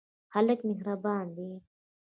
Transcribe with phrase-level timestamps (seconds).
[0.33, 1.49] هلک مهربان دی.